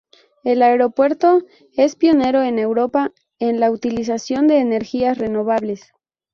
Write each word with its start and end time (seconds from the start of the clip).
El 0.43 0.63
Aeropuerto 0.63 1.43
es 1.73 1.95
pionero 1.95 2.41
en 2.41 2.57
Europa 2.57 3.11
en 3.37 3.59
la 3.59 3.69
utilización 3.69 4.47
de 4.47 4.57
energías 4.57 5.19
renovables. 5.19 5.93